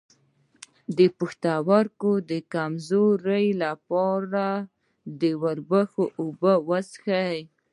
[0.97, 4.45] د پښتورګو د کمزوری لپاره
[5.21, 7.37] د وربشو اوبه وڅښئ